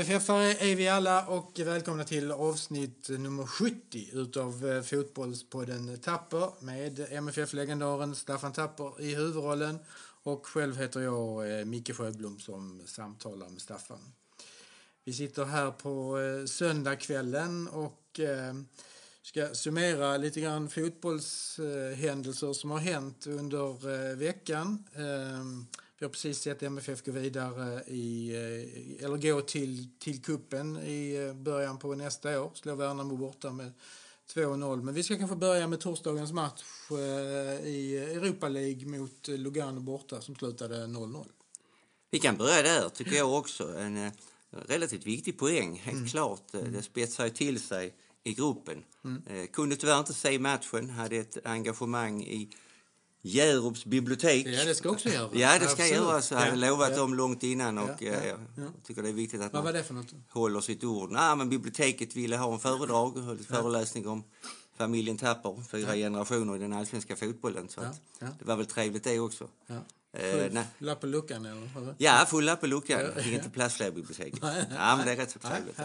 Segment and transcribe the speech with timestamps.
[0.00, 7.06] MFF-are är vi alla och välkomna till avsnitt nummer 70 utav eh, Fotbollspodden Tapper med
[7.10, 9.78] MFF-legendaren Staffan Tapper i huvudrollen
[10.22, 14.12] och själv heter jag eh, Micke Sjöblom som samtalar med Staffan.
[15.04, 18.20] Vi sitter här på eh, söndagskvällen och
[19.22, 24.84] ska summera lite grann fotbollshändelser som har hänt under veckan.
[24.94, 25.66] Ehm,
[26.00, 31.26] vi har precis sett MFF gå vidare i, eh, eller gå till, till kuppen i
[31.28, 32.50] eh, början på nästa år.
[32.54, 33.72] Slå Värnamo borta med
[34.34, 34.82] 2-0.
[34.82, 36.96] Men vi ska kanske börja med torsdagens match eh,
[37.68, 41.26] i Europa League mot Lugano borta som slutade 0-0.
[42.10, 43.78] Vi kan börja där tycker jag också.
[43.78, 44.10] En
[44.50, 46.08] relativt viktig poäng, helt mm.
[46.08, 46.54] klart.
[46.54, 46.72] Mm.
[46.72, 48.84] Det spetsar till sig i gruppen.
[49.04, 49.46] Mm.
[49.46, 52.50] Kunde tyvärr inte se matchen, hade ett engagemang i
[53.22, 54.46] Hjärups bibliotek.
[54.46, 55.30] Ja, det ska också göras.
[55.34, 56.30] Ja, det ska göras.
[56.30, 56.96] Jag hade ja, lovat ja.
[56.96, 59.78] dem långt innan och ja, ja, jag tycker det är viktigt att Vad man var
[59.78, 60.14] det för något?
[60.30, 61.10] håller sitt ord.
[61.10, 64.24] Nej, men biblioteket ville ha en föredrag, höll en föreläsning om
[64.76, 67.68] familjen Tapper, fyra generationer i den allsvenska fotbollen.
[67.68, 67.80] Så
[68.18, 69.48] det var väl trevligt det också.
[70.12, 71.94] Full eh, lapp på luckan eller?
[71.98, 73.00] Ja, full lapp på luckan.
[73.00, 74.38] Jag fick inte plats fler biblioteket.
[74.42, 75.78] ja, men det är rätt så trevligt.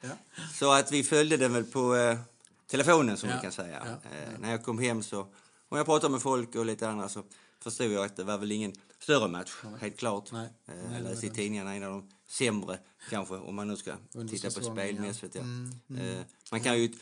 [0.00, 0.08] Ja,
[0.54, 2.18] så att vi följde den väl på eh,
[2.66, 3.98] telefonen som vi kan säga.
[4.04, 5.26] Eh, när jag kom hem så
[5.70, 7.22] om jag pratar med folk och lite andra så
[7.60, 9.72] förstod jag att det var väl ingen större match, Nej.
[9.80, 10.32] helt klart.
[10.32, 10.48] Nej.
[10.66, 12.78] Eh, jag läste i tidningarna en av de sämre
[13.10, 15.34] kanske, om man nu ska Under titta på spelmässigt.
[15.34, 15.40] Ja.
[15.40, 16.02] Mm, mm.
[16.02, 16.92] Eh, man kan ju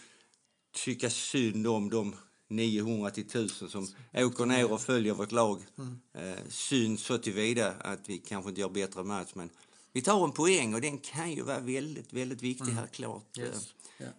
[0.72, 2.16] tycka synd om de
[2.48, 5.62] 900 till 1000 som åker ner och följer vårt lag.
[5.78, 6.00] Mm.
[6.14, 9.50] Eh, synd så tillvida att vi kanske inte gör bättre match, men
[9.92, 12.76] vi tar en poäng och den kan ju vara väldigt, väldigt viktig mm.
[12.76, 13.38] här klart.
[13.38, 13.74] Yes.
[13.98, 14.12] Yeah.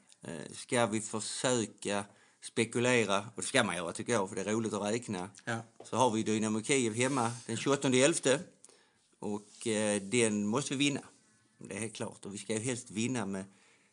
[0.52, 2.06] Ska vi försöka
[2.42, 5.30] spekulera, och det ska man göra tycker jag, för det är roligt att räkna.
[5.46, 5.58] Ja.
[5.86, 8.40] Så har vi Dynamo Kiev hemma den 28 11
[9.20, 11.02] och eh, den måste vi vinna.
[11.58, 12.26] Det är helt klart.
[12.26, 13.46] Och vi ska ju helst vinna med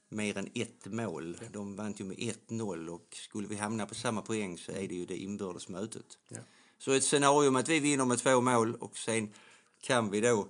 [0.08, 1.36] mer än ett mål.
[1.40, 1.46] Ja.
[1.52, 4.94] De vann ju med 1-0 och skulle vi hamna på samma poäng så är det
[4.94, 6.18] ju det inbördes mötet.
[6.28, 6.38] Ja.
[6.78, 9.32] Så ett scenario att vi vinner med två mål och sen
[9.80, 10.48] kan vi då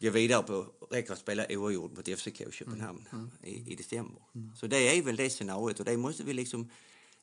[0.00, 3.24] gå vidare på, räcker att spela oavgjort mot FCK Köpenhamn mm.
[3.24, 3.30] Mm.
[3.42, 4.22] I, i december.
[4.34, 4.56] Mm.
[4.56, 6.70] Så det är väl det scenariot och det måste vi liksom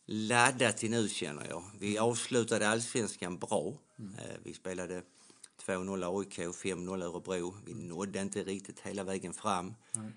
[0.06, 1.64] laddat till nu känner jag.
[1.80, 3.74] Vi avslutade allsvenskan bra.
[4.00, 4.14] Mm.
[4.44, 5.02] Vi spelade
[5.66, 7.56] 2-0 AIK, 5-0 Örebro.
[7.66, 9.74] Vi nådde inte riktigt hela vägen fram.
[9.96, 10.14] Mm.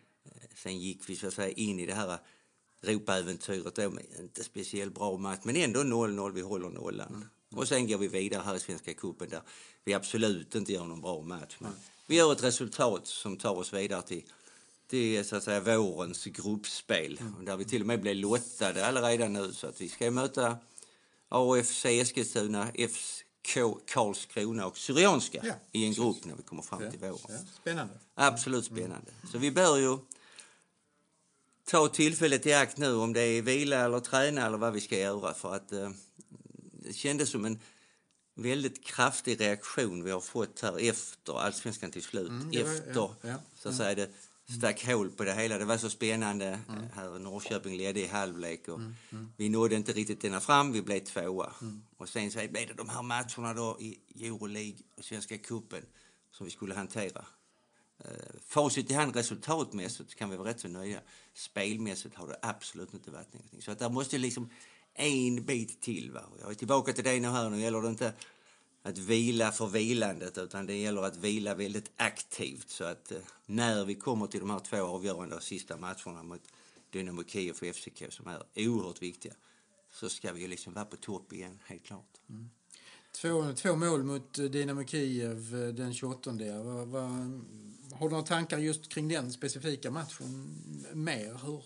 [0.54, 2.18] Sen gick vi så att säga in i det här
[2.82, 7.08] Europaäventyret då med inte speciellt bra match, men ändå 0-0, vi håller nollan.
[7.08, 7.28] Mm.
[7.50, 9.42] Och sen går vi vidare här i Svenska cupen där
[9.84, 11.56] vi absolut inte gör någon bra match.
[11.58, 11.72] Men
[12.06, 14.24] vi gör ett resultat som tar oss vidare till
[14.86, 17.18] det är så att säga vårens gruppspel.
[17.20, 17.44] Mm.
[17.44, 20.58] Där vi till och med blev lottade redan nu så att vi ska möta
[21.28, 26.90] AFC Eskilstuna, FK Karlskrona och Syrianska ja, i en grupp när vi kommer fram ja,
[26.90, 27.18] till våren.
[27.28, 27.94] Ja, spännande.
[28.14, 28.82] Absolut mm.
[28.82, 29.10] spännande.
[29.10, 29.32] Mm.
[29.32, 29.98] Så vi bör ju
[31.64, 34.98] ta tillfället i akt nu om det är vila eller träna eller vad vi ska
[34.98, 35.90] göra för att eh,
[36.72, 37.60] det kändes som en
[38.34, 42.28] väldigt kraftig reaktion vi har fått här efter allsvenskan till slut.
[42.28, 43.14] Mm, efter,
[43.54, 44.10] så att säga, det
[44.48, 45.58] stack hål på det hela.
[45.58, 46.60] Det var så spännande.
[46.68, 46.84] Mm.
[46.94, 48.94] Här Norrköping ledde i halvlek och mm.
[49.12, 49.32] Mm.
[49.36, 50.72] vi nådde inte riktigt ända fram.
[50.72, 51.52] Vi blev tvåa.
[51.60, 51.82] Mm.
[51.96, 55.82] Och sen så blev det de här matcherna då i Euroleague och Svenska cupen
[56.30, 57.24] som vi skulle hantera.
[58.04, 61.00] Uh, facit i hand resultatmässigt kan vi vara rätt så nöjda.
[61.34, 63.62] Spelmässigt har det absolut inte varit någonting.
[63.62, 64.50] Så att där måste liksom
[64.94, 66.10] en bit till.
[66.10, 66.22] Va?
[66.40, 67.50] Jag är tillbaka till det nu här.
[67.50, 68.12] Nu gäller det inte
[68.86, 73.84] att vila för vilandet utan det gäller att vila väldigt aktivt så att eh, när
[73.84, 76.42] vi kommer till de här två avgörande och sista matcherna mot
[76.90, 79.32] Dynamo Kiev och FCK som är oerhört viktiga
[79.92, 82.20] så ska vi liksom vara på topp igen, helt klart.
[82.28, 82.50] Mm.
[83.12, 86.30] Två, två mål mot eh, Dynamo Kiev eh, den 28.
[86.64, 87.10] Vad, vad,
[87.92, 90.58] har du några tankar just kring den specifika matchen
[90.92, 91.38] mer?
[91.44, 91.64] Hur,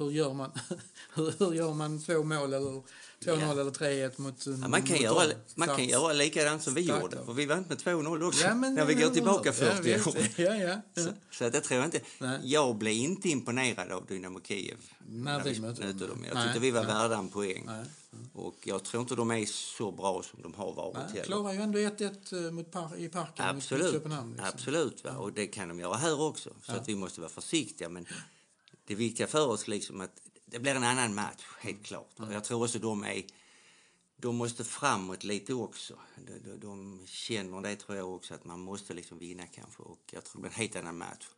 [0.00, 0.50] hur, gör, man,
[1.14, 2.82] hur, hur gör man två mål eller 2-0
[3.24, 3.50] ja.
[3.52, 4.46] eller 3-1 mot...
[4.46, 7.02] Ja, man kan, mot göra, man kan göra likadant som vi Starkt.
[7.02, 8.44] gjorde, för vi vann med 2-0 också.
[8.44, 10.14] Ja, men, när vi går tillbaka 40 år.
[10.36, 11.02] Ja, ja, ja.
[11.30, 12.00] Så, så tror jag inte.
[12.18, 12.40] Nej.
[12.42, 14.76] Jag blev inte imponerad av Dynamo Kiev.
[15.08, 15.98] När vi mötte dem.
[15.98, 16.24] dem.
[16.32, 17.62] Jag tyckte vi var värda en poäng.
[17.66, 17.84] Nej.
[18.32, 21.14] Och jag tror inte de är så bra som de har varit.
[21.14, 23.84] Nej, klarar ju ändå 1-1 eh, mot par, i parken Absolut.
[23.84, 24.30] mot Köpenhamn.
[24.32, 24.48] Liksom.
[24.54, 25.10] Absolut, va?
[25.10, 26.50] och det kan de göra här också.
[26.62, 27.88] Så att vi måste vara försiktiga.
[27.88, 28.06] Men
[28.90, 32.18] det viktiga för oss liksom att det blir en annan match, helt klart.
[32.18, 32.32] Mm.
[32.32, 33.24] Jag tror också de är
[34.16, 35.98] de måste framåt lite också.
[36.26, 40.00] De, de, de, känner det tror jag också att man måste liksom vinna kanske och
[40.12, 41.28] jag tror det blir en helt annan match.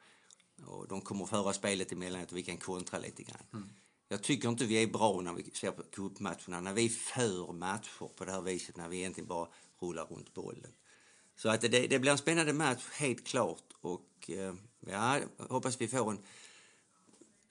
[0.66, 3.46] Och de kommer föra spelet emellanåt och vi kan kontra lite grann.
[3.52, 3.68] Mm.
[4.08, 8.08] Jag tycker inte vi är bra när vi ser på cupmatcherna, när vi för matcher
[8.16, 9.48] på det här viset, när vi egentligen bara
[9.80, 10.72] rullar runt bollen.
[11.36, 13.64] Så att det, det blir en spännande match, helt klart.
[13.80, 16.18] Och och eh, ja, hoppas vi får en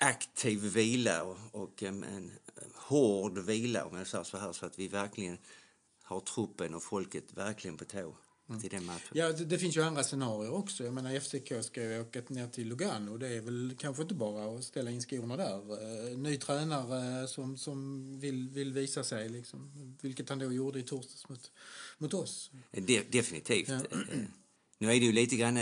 [0.02, 2.32] aktiv vila och, och en, en
[2.76, 5.38] hård vila om jag säger så här så att vi verkligen
[6.04, 8.16] har truppen och folket verkligen på tå
[8.62, 9.12] till den matchen.
[9.12, 10.84] Ja, det, det, finns ju andra scenarier också.
[10.84, 13.18] Jag menar FCK ska ju åka ner till Lugano.
[13.18, 15.72] Det är väl kanske inte bara att ställa in skorna där.
[16.12, 19.72] Uh, ny tränare som, som vill, vill visa sig, liksom.
[20.02, 21.52] vilket han då gjorde i torsdags mot,
[21.98, 22.52] mot oss.
[22.72, 23.70] De, definitivt.
[23.70, 23.82] Ja.
[24.78, 25.60] Nu är det ju lite grann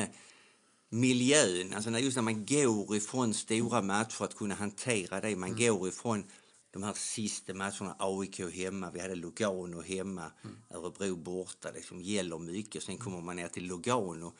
[0.89, 5.35] miljön, alltså just när man går ifrån stora matcher för att kunna hantera det.
[5.35, 5.59] Man mm.
[5.59, 6.23] går ifrån
[6.71, 10.57] de här sista matcherna, AIK hemma, vi hade Lugano hemma, mm.
[10.69, 12.83] Örebro borta, liksom gäller mycket.
[12.83, 14.33] Sen kommer man ner till Lugano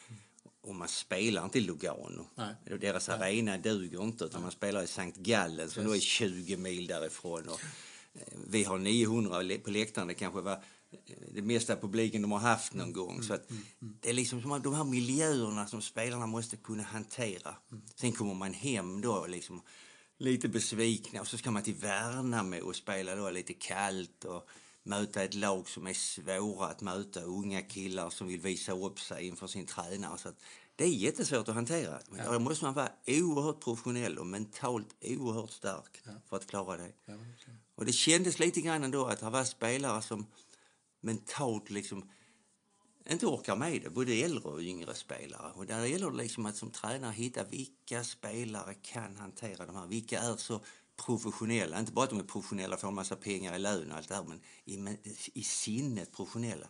[0.61, 2.27] och man spelar inte i Lugano.
[2.35, 2.79] Nej.
[2.79, 3.17] Deras Nej.
[3.17, 5.89] arena duger inte utan man spelar i Sankt Gallen som yes.
[5.89, 7.49] då är 20 mil därifrån.
[7.49, 7.61] Och,
[8.13, 10.63] eh, vi har 900 på läktaren, det kanske var
[11.33, 13.11] det mesta publiken de har haft någon gång.
[13.11, 13.97] Mm, så att mm, mm.
[14.01, 17.55] Det är liksom som de här miljöerna som spelarna måste kunna hantera.
[17.71, 17.83] Mm.
[17.95, 19.61] Sen kommer man hem då liksom
[20.17, 24.49] lite besvikna och så ska man till Värnamo och spela då lite kallt och
[24.83, 29.27] möta ett lag som är svåra att möta, unga killar som vill visa upp sig
[29.27, 30.17] inför sin tränare.
[30.17, 30.29] Så
[30.75, 31.99] det är jättesvårt att hantera.
[32.09, 32.31] Men ja.
[32.31, 36.11] Då måste man vara oerhört professionell och mentalt oerhört stark ja.
[36.29, 36.91] för att klara det.
[37.05, 37.13] Ja,
[37.75, 40.25] och det kändes lite grann ändå att det var spelare som
[41.01, 42.09] mentalt liksom
[43.09, 45.51] inte orkar med det, både äldre och yngre spelare.
[45.55, 49.87] Och där gäller det liksom att som tränare hitta vilka spelare kan hantera de här,
[49.87, 50.61] vilka är så
[51.05, 53.97] professionella, inte bara att de är professionella och får en massa pengar i lön och
[53.97, 54.97] allt det här, men i,
[55.33, 56.67] i sinnet professionella.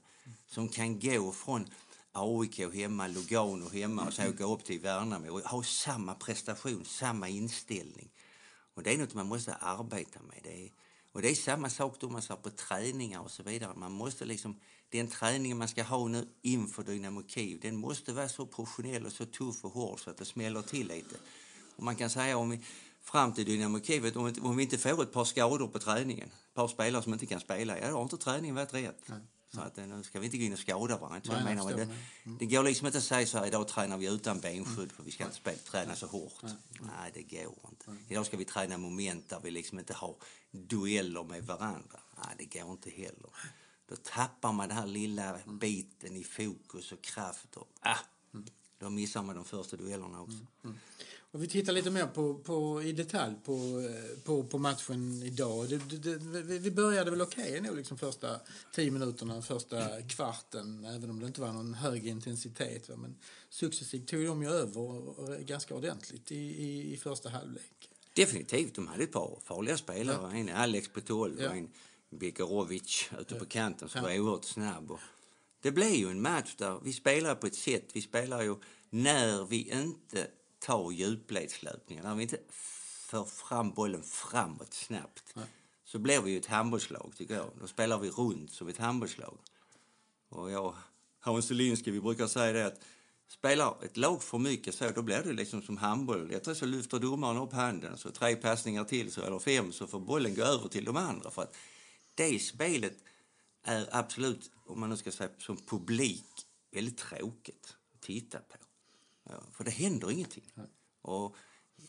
[0.47, 1.67] Som kan gå från
[2.11, 7.29] AIK hemma, Lugano hemma och sen åka upp till Värnamo och ha samma prestation, samma
[7.29, 8.09] inställning.
[8.73, 10.39] Och det är något man måste arbeta med.
[10.43, 10.69] Det är,
[11.11, 13.73] och det är samma sak då man ser på träningar och så vidare.
[13.75, 14.59] Man måste liksom
[14.89, 19.11] den träningen man ska ha nu inför Dynamo Kiev, den måste vara så professionell och
[19.11, 21.15] så tuff och hård så att det smäller till lite.
[21.75, 22.61] Och man kan säga om vi,
[23.01, 26.53] fram till Dynamo Kiev, om, om vi inte får ett par skador på träningen, ett
[26.53, 29.03] par spelare som inte kan spela, ja då har inte träningen varit rätt.
[29.05, 29.19] Nej.
[29.53, 31.21] Så att, nu ska vi inte gå in och skada varandra.
[31.25, 32.37] Nej, jag menar, det, mm.
[32.39, 35.11] det går liksom inte att säga så här, idag tränar vi utan benskydd för vi
[35.11, 36.33] ska inte spela, träna så hårt.
[36.41, 37.97] Nej, Nej det går inte.
[38.07, 40.15] Idag ska vi träna moment där vi liksom inte har
[40.51, 41.99] dueller med varandra.
[42.17, 43.29] Nej, det går inte heller.
[43.89, 47.57] Då tappar man den här lilla biten i fokus och kraft.
[47.57, 47.99] Och, ah,
[48.79, 50.37] då missar man de första duellerna också.
[50.37, 50.47] Mm.
[50.63, 50.77] Mm.
[51.31, 55.69] Och vi tittar lite mer på, på, i detalj på, eh, på, på matchen idag.
[55.69, 58.39] Det, det, det, vi började väl okej okay, liksom första
[58.73, 62.89] tio minuterna, första kvarten, även om det inte var någon hög intensitet.
[62.97, 63.15] Men
[63.49, 67.89] successivt tog de ju över ganska ordentligt i, i, i första halvlek.
[68.13, 70.17] Definitivt, de hade ett par farliga spelare.
[70.21, 70.37] Ja.
[70.37, 71.49] En Alex på 12 ja.
[71.49, 71.69] och en
[72.09, 74.91] Bekarovic ute på kanten som var oerhört snabb.
[74.91, 74.99] Och
[75.61, 78.55] det blev ju en match där vi spelar på ett sätt, vi spelar ju
[78.89, 80.27] när vi inte
[80.59, 82.39] tar djupledslöpningar, när vi inte
[83.09, 85.45] för fram bollen framåt snabbt, Nej.
[85.83, 87.49] så blir vi ju ett handbollslag tycker jag.
[87.61, 89.37] Då spelar vi runt som ett handbollslag.
[90.29, 90.75] Och jag,
[91.19, 92.81] Hans Ulinski, vi brukar säga det att
[93.27, 96.31] spelar ett lag för mycket så, då blir det liksom som handboll.
[96.31, 99.87] Jag tror så lyfter domaren upp handen, så tre passningar till, så, eller fem, så
[99.87, 101.31] får bollen gå över till de andra.
[101.31, 101.55] För att
[102.15, 102.97] det spelet
[103.63, 108.68] är absolut, om man nu ska säga som publik, väldigt tråkigt att titta på.
[109.51, 110.51] För det händer ingenting.
[111.01, 111.35] Och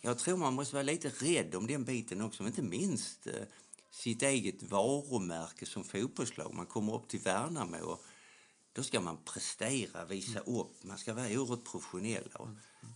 [0.01, 3.43] jag tror man måste vara lite rädd om den biten också, inte minst eh,
[3.91, 6.55] sitt eget varumärke som fotbollslag.
[6.55, 8.05] Man kommer upp till Värnamo och
[8.73, 12.29] då ska man prestera, visa upp, man ska vara oerhört professionell.
[12.35, 12.49] Och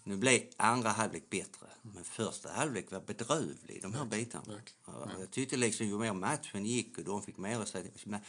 [0.04, 4.60] nu blev andra halvlek bättre, men första halvlek var bedrövlig, de här bitarna.
[4.86, 8.20] Ja, jag tyckte liksom ju mer matchen gick och de fick mer att säga,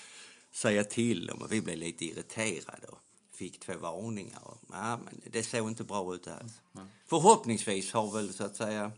[0.52, 3.00] säga till om och vi blev lite irriterade och
[3.36, 4.42] fick två varningar.
[4.70, 6.54] Ja, men det såg inte bra ut alls.
[6.76, 6.88] Mm.
[7.06, 8.92] Förhoppningsvis har väl så att säga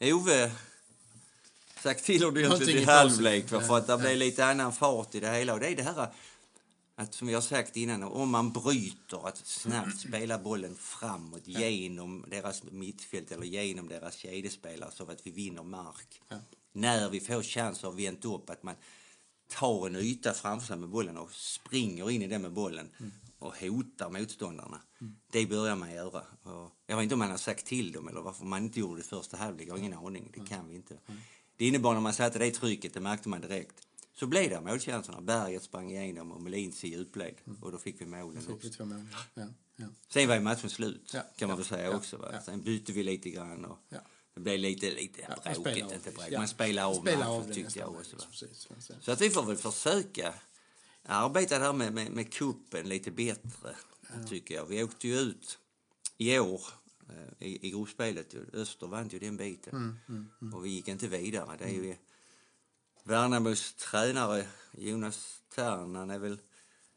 [0.00, 0.52] Ove
[1.82, 5.54] sagt till ordentligt i halvlek för, att det blev lite annan fart i det hela.
[5.54, 6.08] Och det är det här
[6.98, 11.60] att som vi har sagt innan, om man bryter, att snabbt spela bollen framåt ja.
[11.60, 16.20] genom deras mittfält eller genom deras kedjespelare så att vi vinner mark.
[16.28, 16.36] Ja.
[16.72, 18.74] När vi får chans att vänta upp, att man
[19.48, 23.12] tar en yta framför sig med bollen och springer in i den med bollen mm.
[23.38, 24.80] Och hotar motståndarna.
[25.00, 25.16] Mm.
[25.30, 26.22] Det börjar man göra.
[26.42, 29.00] Och jag vet inte om man har sagt till dem eller varför man inte gjorde
[29.00, 30.30] det första halvlek, jag har ingen aning.
[30.34, 30.98] Det kan vi inte.
[31.56, 33.86] Det innebar när man satte det trycket, det märkte man direkt
[34.18, 35.20] så blev det målchanserna.
[35.20, 37.34] Berget sprang igenom och Melins i djupled.
[37.46, 37.62] Mm.
[37.62, 38.84] Och då fick vi målen fick också.
[38.84, 39.06] Vi mål.
[39.34, 39.46] ja.
[39.76, 39.86] Ja.
[40.08, 41.20] Sen var ju matchen slut, ja.
[41.36, 42.16] kan man väl säga också.
[42.16, 42.40] Va?
[42.44, 43.64] Sen bytte vi lite grann.
[43.64, 43.78] Och
[44.34, 46.30] Det blev lite, lite ja, bråkigt, inte bråk.
[46.32, 48.16] Man spelar av matchen, tyckte jag också.
[48.30, 48.68] Precis,
[49.00, 50.34] så att vi får väl försöka
[51.06, 53.76] arbeta där med, med, med kuppen lite bättre,
[54.28, 54.66] tycker jag.
[54.66, 55.58] Vi åkte ju ut
[56.18, 56.60] i år
[57.08, 58.34] eh, i, i gruppspelet.
[58.52, 59.72] Öster vann ju den biten.
[59.72, 60.54] Mm, mm, mm.
[60.54, 61.56] Och vi gick inte vidare.
[61.58, 61.96] Det är ju
[63.04, 64.46] Värnamos tränare
[64.78, 66.38] Jonas Tern, han är väl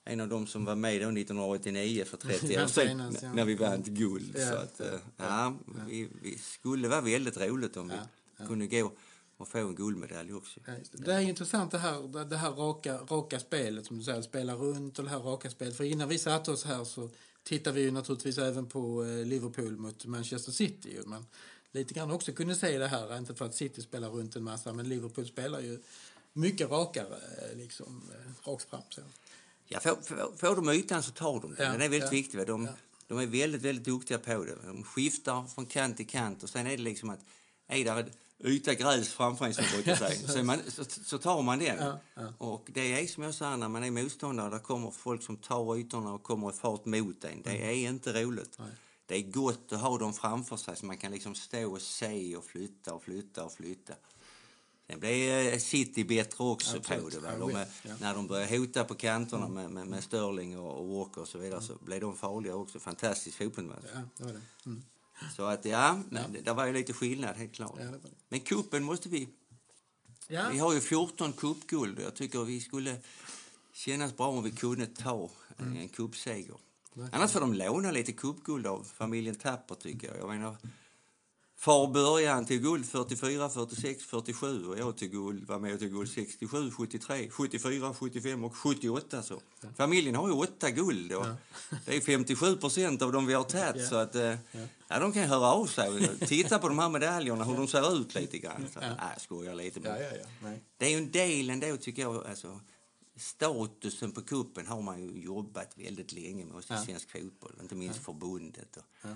[0.05, 3.33] en av dem som var med då 1989 för 30 år sedan ja.
[3.33, 4.35] när vi vann guld.
[4.37, 5.53] Ja, så att, ja, ja,
[5.87, 8.91] vi, vi, skulle vara väldigt roligt om vi kunde gå
[9.39, 10.59] och få en guldmedalj också.
[10.65, 11.05] det.
[11.05, 14.99] det är intressant det här, det här raka, raka spelet som du säger, spela runt
[14.99, 15.77] och det här raka spelet.
[15.77, 17.09] För innan vi satte oss här så
[17.43, 20.99] tittade vi ju naturligtvis även på eh, Liverpool mot Manchester City.
[21.05, 21.25] Men
[21.71, 24.73] lite grann också kunde se det här, inte för att City spelar runt en massa,
[24.73, 25.79] men Liverpool spelar ju
[26.33, 28.81] mycket rakare, eh, liksom, eh, rakt fram.
[28.89, 29.01] Så.
[29.67, 31.65] Ja, får, får, får de ytan så tar de den.
[31.65, 32.47] Ja, den är väldigt ja, viktig.
[32.47, 32.71] De, ja.
[33.07, 34.55] de är väldigt, väldigt duktiga på det.
[34.65, 37.19] De skiftar från kant till kant och sen är det liksom att
[37.67, 38.11] är där
[38.43, 41.77] yta gräs framför en som brukar säga, så, man, så, så, tar man den.
[41.77, 42.33] Ja, ja.
[42.37, 45.77] Och det är som jag sa, när man är motståndare, där kommer folk som tar
[45.77, 47.41] ytorna och kommer i fart mot en.
[47.41, 47.69] Det mm.
[47.69, 48.55] är inte roligt.
[48.59, 48.67] Nej.
[49.05, 52.35] Det är gott att ha dem framför sig så man kan liksom stå och se
[52.35, 53.93] och flytta och flytta och flytta.
[54.87, 57.03] Sen blev eh, City bättre också Absolut.
[57.03, 57.37] på det.
[57.39, 57.95] De, ja.
[58.01, 59.53] När de började hota på kanterna mm.
[59.53, 61.67] med, med, med Sterling och, och Walker och så vidare mm.
[61.67, 62.79] så blev de farliga också.
[62.79, 63.85] Fantastisk fotbollsmatch.
[63.93, 64.41] Ja, det var det.
[64.65, 64.83] Mm.
[65.35, 66.21] Så att ja, ja.
[66.33, 67.79] Det, det var ju lite skillnad helt klart.
[67.79, 69.29] Ja, Men kuppen måste vi...
[70.27, 70.49] Ja.
[70.51, 72.97] Vi har ju 14 cupguld och jag tycker vi skulle
[73.73, 75.77] kännas bra om vi kunde ta mm.
[75.77, 76.55] en cupseger.
[77.11, 80.17] Annars får de låna lite cupguld av familjen Tapper tycker jag.
[80.17, 80.57] Jag menar,
[81.61, 85.91] Far började, han tog guld 44, 46, 47 och jag tog guld, var med tog
[85.91, 89.23] guld 67, 73, 74, 75 och 78.
[89.23, 89.41] Så.
[89.61, 89.69] Ja.
[89.77, 91.35] Familjen har ju åtta guld och ja.
[91.85, 93.81] det är 57 procent av dem vi har tagit.
[93.81, 93.89] Ja.
[93.89, 94.35] Så att, eh,
[94.87, 94.99] ja.
[94.99, 98.15] de kan höra av sig och titta på de här medaljerna, hur de ser ut
[98.15, 98.67] lite grann.
[98.73, 98.87] Så, ja.
[98.87, 99.79] Nej, skojar lite.
[99.79, 102.27] Men Det är ju en del ändå tycker jag.
[102.27, 102.59] Alltså,
[103.15, 108.05] statusen på kuppen har man ju jobbat väldigt länge med i svensk fotboll, inte minst
[108.05, 108.77] förbundet.
[108.77, 109.09] Och,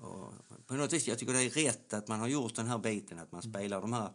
[0.00, 0.32] och
[0.66, 3.18] på något vis, jag tycker det är rätt att man har gjort den här biten,
[3.18, 4.10] att man spelar de här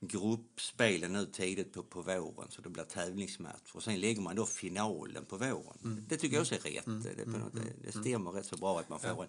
[0.00, 3.72] gruppspelen nu tidigt på, på våren så det blir tävlingsmatch.
[3.72, 5.78] Och sen lägger man då finalen på våren.
[5.84, 6.04] Mm.
[6.08, 6.86] Det tycker jag också är rätt.
[6.86, 7.02] Mm.
[7.02, 7.66] Det, på något, mm.
[7.82, 9.28] det stämmer rätt så bra att man får en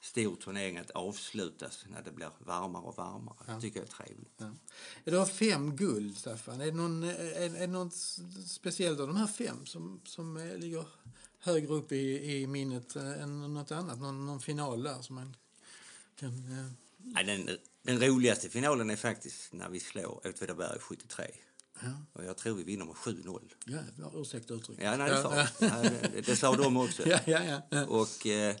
[0.00, 3.36] stor turnering att avslutas när det blir varmare och varmare.
[3.46, 3.54] Ja.
[3.54, 4.34] Det tycker jag är trevligt.
[4.36, 4.52] Ja.
[5.04, 6.60] Du har fem guld, Staffan.
[6.60, 7.94] Är det, någon, är, är det något
[8.46, 10.84] speciellt av de här fem som, som ligger
[11.46, 14.00] högre upp i, i minnet eh, än något annat?
[14.00, 15.36] Någon, någon final där som man
[16.18, 16.28] kan...
[16.28, 16.72] Eh...
[16.98, 21.24] Nej, den, den roligaste finalen är faktiskt när vi slår Åtvidaberg 73.
[21.82, 21.88] Ja.
[22.12, 23.52] Och jag tror vi vinner med 7-0.
[23.64, 23.80] Ja,
[24.14, 24.84] ursäkta uttrycket.
[24.84, 25.82] Ja, nej, det, sa, ja.
[26.12, 27.08] det, det sa de också.
[27.08, 27.86] Ja, ja, ja.
[27.86, 28.56] Och eh,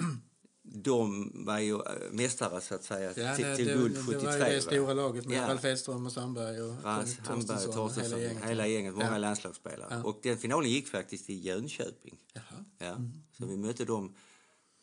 [0.72, 1.80] de var ju eh,
[2.10, 4.30] mästare så att säga ja, till, till guld 73.
[4.30, 5.48] Det var ju det stora laget med ja.
[5.48, 8.46] Ralf Edström och Sandberg och Rans, Torstensson, Torstensson, hela.
[8.46, 9.18] Hela gänget många ja.
[9.18, 9.88] landslagsspelare.
[9.90, 10.02] Ja.
[10.02, 12.18] Och den finalen gick faktiskt i Jönköping.
[12.32, 12.64] Jaha.
[12.78, 12.86] Ja.
[12.86, 13.12] Mm.
[13.38, 14.14] Så vi mötte dem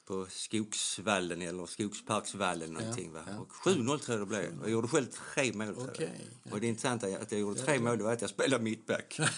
[0.05, 3.11] på Skogsvallen eller Skogsparksvallen någonting.
[3.15, 3.39] Ja, ja.
[3.39, 4.59] Och 7-0 tror jag det blev.
[4.61, 5.77] Jag gjorde själv tre mål.
[5.77, 6.09] Okay.
[6.51, 9.19] Och det intressanta att jag gjorde tre mål var att jag spelade mittback.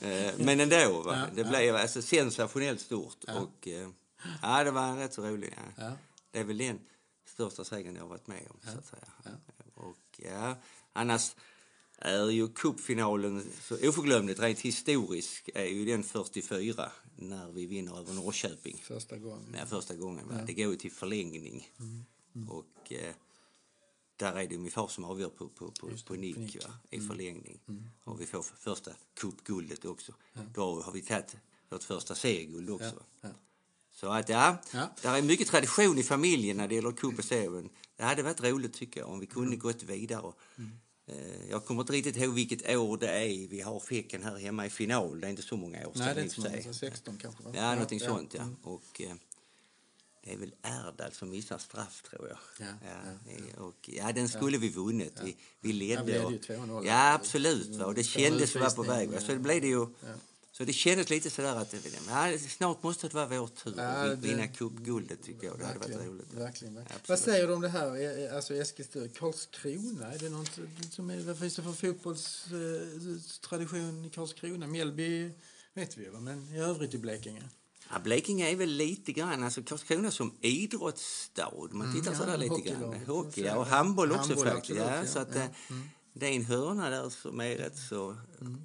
[0.00, 1.26] Eh, men ändå, va?
[1.34, 3.24] det blev alltså sensationellt stort.
[3.24, 3.88] Och, eh,
[4.42, 5.54] ja, det var rätt så roligt.
[5.76, 5.92] Ja.
[6.30, 6.80] Det är väl den
[7.24, 8.60] största segern jag varit med om.
[8.72, 9.38] Så att säga.
[9.74, 10.56] Och, ja,
[10.92, 11.34] annars
[11.98, 18.14] är ju cupfinalen så oförglömligt rent historiskt är ju den 44 när vi vinner över
[18.14, 18.82] Norrköping.
[18.84, 19.56] Första gången.
[19.58, 20.26] Ja, första gången.
[20.30, 20.44] Ja.
[20.46, 21.70] Det går ju till förlängning.
[21.78, 22.04] Mm.
[22.34, 22.50] Mm.
[22.50, 23.14] Och eh,
[24.16, 26.64] där är det min far som avgör på, på, på, på nick, nick.
[26.64, 27.08] Va, i mm.
[27.08, 27.60] förlängning.
[27.68, 27.84] Mm.
[28.04, 30.14] Och vi får första cupguldet också.
[30.32, 30.40] Ja.
[30.54, 31.36] Då har vi tagit
[31.68, 33.02] vårt första serieguld också.
[34.00, 37.68] Så att ja, ja, där är mycket tradition i familjen när det gäller och serien.
[37.96, 39.58] Det hade varit roligt tycker jag om vi kunde mm.
[39.58, 40.32] gått vidare.
[40.58, 40.70] Mm.
[41.06, 44.66] Eh, jag kommer inte riktigt ihåg vilket år det är vi har Fäcken här hemma
[44.66, 45.20] i final.
[45.20, 46.02] Det är inte så många år sedan.
[46.04, 47.42] Nej, det är inte många, 16 kanske?
[47.44, 48.42] Ja, ja någonting ja, sånt ja.
[48.42, 48.56] Mm.
[48.62, 49.14] Och, eh,
[50.24, 52.38] det är väl Erdal som missar straff tror jag.
[52.58, 53.62] Ja, ja, ja.
[53.62, 55.20] Och, ja den skulle vi vunnit.
[55.24, 56.12] Vi, vi ledde.
[56.12, 57.76] Ja, vi ledde ju Ja, absolut.
[57.76, 57.86] Va?
[57.86, 59.08] Och det kändes som var på väg.
[59.08, 59.20] Va?
[59.20, 59.86] Så det blev det ju
[60.56, 61.74] så det kändes lite sådär att
[62.08, 65.58] ja, snart måste det vara vår tur ja, att vinna cupguldet tycker jag.
[65.58, 66.32] Det hade varit roligt.
[66.32, 67.00] Verkligen, verkligen.
[67.06, 70.12] Vad säger du om det här, alltså Eskilstuna, Karlskrona?
[70.12, 70.58] Är det något
[70.90, 74.66] som är, vad finns det för fotbollstradition i Karlskrona?
[74.66, 75.30] Mjällby
[75.74, 77.42] vet vi ju, men i övrigt i Blekinge?
[77.90, 81.68] Ja, Blekinge är väl lite grann, alltså Karlskrona som idrottsstad.
[81.70, 82.94] Man tittar mm, ja, lite grann.
[83.06, 84.78] Hockey ja, och handboll också handboll faktiskt.
[84.78, 85.36] Ja, ja, så att.
[85.36, 85.88] Eh, mm.
[86.18, 88.64] Det är en hörna där som är rätt så mm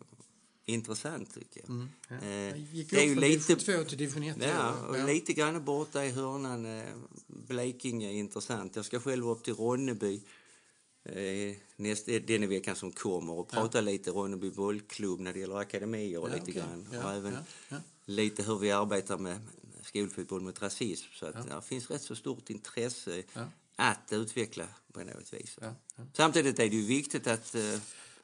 [0.73, 1.69] intressant tycker jag.
[1.69, 2.15] Mm, ja.
[2.15, 4.37] eh, gick det är ju lite, två till division 1.
[4.39, 5.05] Ja, och ja.
[5.05, 6.65] lite grann borta i hörnan.
[6.65, 6.83] Eh,
[7.27, 8.75] Blekinge är intressant.
[8.75, 10.21] Jag ska själv upp till Ronneby
[11.03, 13.81] eh, näst, den veckan som kommer och prata ja.
[13.81, 16.53] lite Ronneby bollklubb när det gäller akademier och ja, lite okay.
[16.53, 17.03] grann.
[17.03, 17.37] och även
[18.05, 19.39] lite hur vi arbetar med
[19.83, 21.07] skolfotboll mot rasism.
[21.13, 23.23] Så att det finns rätt så stort intresse
[23.75, 25.59] att utveckla på något vis.
[26.13, 27.79] Samtidigt är det ju viktigt att uh,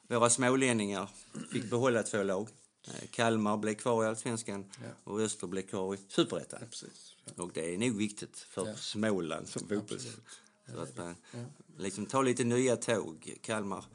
[0.07, 1.09] våra smålänningar
[1.51, 2.49] fick behålla två lag.
[2.87, 4.65] Uh, Kalmar blev kvar i Allsvenskan
[5.03, 6.59] och Öster blev kvar i Superettan.
[7.35, 10.07] Och det är nog viktigt för Småland som fotbolls...
[10.73, 11.15] Så att man
[11.77, 13.37] liksom tar lite nya tåg.
[13.41, 13.85] Kalmar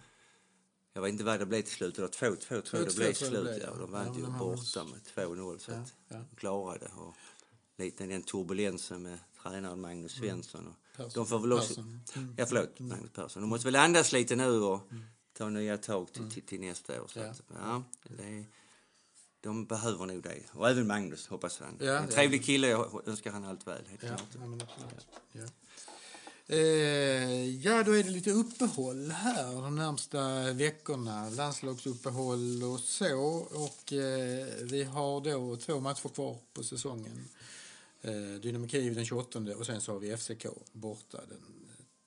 [0.95, 1.99] jag vet inte vad det blev till slut.
[1.99, 3.63] 2-2 tror jag det blev till slut.
[3.63, 3.75] Ja.
[3.79, 6.17] De vann ju borta med 2-0 så att ja.
[6.17, 6.87] de klarade.
[6.97, 7.15] Och
[7.79, 10.29] lite den turbulensen med tränaren Magnus mm.
[10.29, 10.75] Svensson.
[10.99, 11.81] Och de får väl också...
[11.81, 12.35] Mm.
[12.37, 12.89] Ja, förlåt, mm.
[12.89, 13.43] Magnus Persson.
[13.43, 15.05] De måste väl andas lite nu och mm.
[15.43, 17.07] Ta nya tag till, till, till nästa år.
[17.09, 17.27] Så ja.
[17.27, 18.45] Att, ja, det,
[19.41, 20.43] de behöver nog det.
[20.53, 21.77] Och även Magnus, hoppas han.
[21.81, 23.87] Ja, en trevlig kille, jag önskar han allt väl.
[23.89, 25.07] Helt ja, klart.
[25.33, 25.43] Ja,
[26.47, 31.31] Eh, ja, då är det lite uppehåll här de närmsta veckorna.
[31.31, 33.47] Landslagsuppehåll och så.
[33.51, 37.29] Och eh, vi har då två matcher kvar på säsongen.
[38.01, 41.41] Eh, Dynamo Kiev den 28 och sen så har vi FCK borta den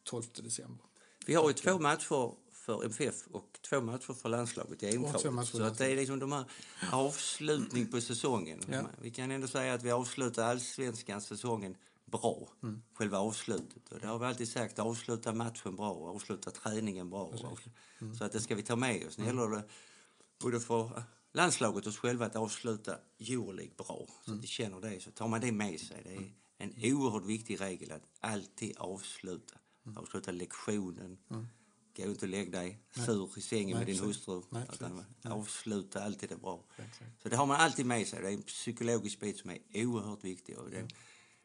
[0.04, 0.86] 12 december.
[1.25, 5.05] Vi har ju två matcher för MFF och två matcher för landslaget i EM
[5.45, 6.45] Så att det är liksom de här
[6.91, 8.60] avslutning på säsongen.
[8.72, 8.89] Ja.
[9.01, 12.81] Vi kan ändå säga att vi avslutar allsvenskan säsongen bra, mm.
[12.93, 13.91] själva avslutet.
[13.91, 17.34] Och det har vi alltid sagt, avsluta matchen bra, avsluta träningen bra.
[18.01, 18.15] Mm.
[18.15, 19.17] Så att det ska vi ta med oss.
[19.17, 19.38] Nu mm.
[19.38, 19.63] gäller det
[20.39, 24.07] både för landslaget och oss själva att avsluta Euroleague bra.
[24.25, 24.38] Så mm.
[24.38, 25.00] att de känner det.
[25.03, 26.01] Så tar man det med sig.
[26.03, 26.31] Det är mm.
[26.57, 29.55] en oerhört viktig regel att alltid avsluta.
[29.86, 29.98] Mm.
[29.98, 31.17] Avsluta lektionen.
[31.29, 31.48] Mm.
[31.96, 34.42] Gå inte och lägg dig sur i sängen Nej, med din hustru.
[34.50, 36.64] Nej, utan avsluta alltid det bra.
[37.24, 38.22] Så det har man alltid med sig.
[38.22, 40.58] Det är en psykologisk bit som är oerhört viktig.
[40.58, 40.88] Och den,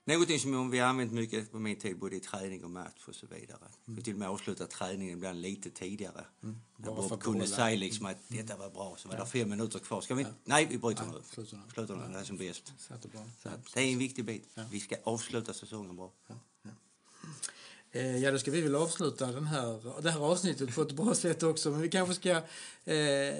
[0.04, 3.14] Någonting som vi har använt mycket på min tid, både i träning och match och
[3.14, 3.58] så vidare.
[3.60, 3.96] Mm.
[3.96, 6.24] Vi till och med avsluta träningen ibland lite tidigare.
[6.42, 6.60] Mm.
[6.76, 9.24] Där Bob kunde säga liksom att detta var bra, så var ja.
[9.24, 10.00] det fem minuter kvar.
[10.00, 10.22] Ska vi?
[10.22, 10.28] Ja.
[10.44, 11.44] Nej, vi bryter nu.
[11.74, 12.72] Slutar nu, det är som bäst.
[12.78, 12.94] Så
[13.74, 14.48] det är en viktig bit.
[14.54, 14.62] Ja.
[14.70, 16.12] Vi ska avsluta säsongen bra.
[17.92, 18.00] Ja.
[18.00, 21.14] Eh, ja, då ska vi väl avsluta den här, det här avsnittet på ett bra
[21.14, 21.70] sätt också.
[21.70, 22.30] Men vi kanske ska
[22.84, 23.34] eh,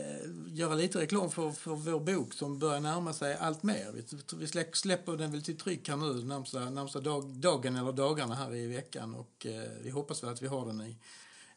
[0.48, 3.92] göra lite reklam för, för vår bok som börjar närma sig allt mer.
[3.94, 4.04] Vi,
[4.36, 8.54] vi släpper den väl till tryck här nu närmsta, närmsta dag, dagen eller dagarna här
[8.54, 9.14] i veckan.
[9.14, 10.96] Och eh, vi hoppas väl att vi har den i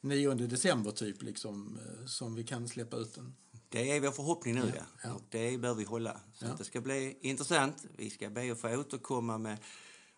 [0.02, 3.36] 9 december typ, liksom, eh, som vi kan släppa ut den.
[3.70, 4.84] Det är vår förhoppning nu, ja.
[5.04, 5.14] ja.
[5.14, 6.20] Och det bör vi hålla.
[6.34, 6.56] Så ja.
[6.58, 7.86] det ska bli intressant.
[7.98, 9.58] Vi ska be att få återkomma med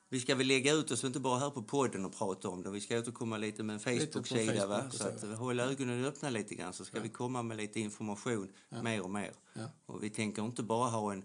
[0.10, 2.72] vi ska väl lägga ut oss inte bara här på podden och prata om det.
[2.72, 4.68] Vi ska återkomma lite med en Facebook-sida.
[4.68, 7.04] Facebook så att hålla ögonen öppna lite grann så ska ja.
[7.04, 8.84] vi komma med lite information ja.
[8.84, 9.34] mer och mer.
[9.54, 9.72] Ja.
[9.86, 11.24] Och vi tänker inte bara ha en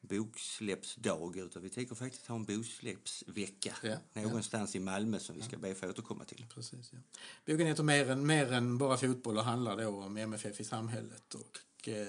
[0.00, 4.80] boksläppsdag utan vi tänker faktiskt ha en boksläppsvecka ja, någonstans ja.
[4.80, 6.46] i Malmö som vi ska be få återkomma till.
[6.54, 6.98] Precis, ja.
[7.46, 11.34] Boken heter mer än, mer än bara fotboll och handlar då om MFF i samhället
[11.34, 12.06] och eh,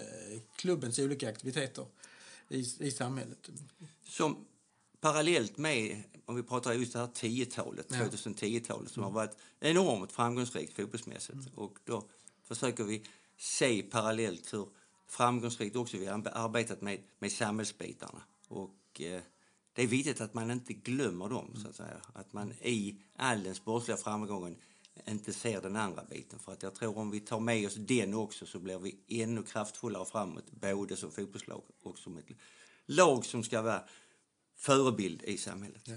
[0.55, 1.85] klubbens olika aktiviteter
[2.47, 3.49] i, i samhället.
[4.03, 4.45] Som
[5.01, 7.97] parallellt med, om vi pratar just det här 10-talet, ja.
[7.97, 9.13] 2010-talet som mm.
[9.13, 11.33] har varit enormt framgångsrikt fotbollsmässigt.
[11.33, 11.53] Mm.
[11.55, 12.03] Och då
[12.43, 13.03] försöker vi
[13.37, 14.67] se parallellt hur
[15.07, 18.21] framgångsrikt också vi har arbetat med, med samhällsbitarna.
[18.47, 19.21] Och eh,
[19.73, 22.01] det är viktigt att man inte glömmer dem, så att säga.
[22.13, 24.55] Att man i all den sportsliga framgången
[25.07, 26.39] inte ser den andra biten.
[26.39, 29.43] För att jag tror om vi tar med oss den också så blir vi ännu
[29.43, 32.25] kraftfullare framåt, både som fotbollslag och som ett
[32.85, 33.83] lag som ska vara
[34.61, 35.81] förebild i samhället.
[35.83, 35.95] Ja.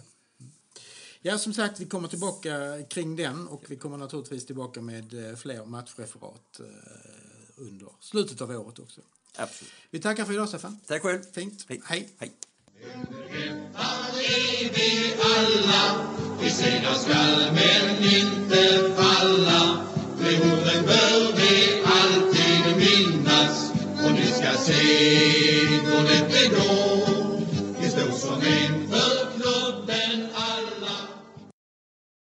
[1.26, 5.36] Ja, som sagt, vi kommer tillbaka kring den och vi kommer naturligtvis tillbaka med eh,
[5.36, 6.66] fler matchreferat eh,
[7.56, 9.00] under slutet av året också.
[9.36, 9.72] Absolut.
[9.90, 10.80] Vi tackar för idag, Stefan.
[10.86, 11.22] Tack själv.
[11.32, 11.64] Fint.
[11.68, 11.82] Hej.
[11.84, 12.08] Hej.
[12.18, 12.32] Hej.
[14.74, 16.06] vi alla,
[16.40, 19.86] vi segrar skall men inte falla.
[20.18, 23.70] De orden bör vi alltid minnas
[24.04, 26.93] och ni ska se hur det går.
[28.44, 30.28] Wenn wir Knoten